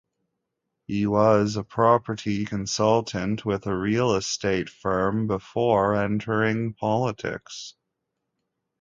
[0.87, 7.75] He was a property consultant with a real estate firm before entering politics.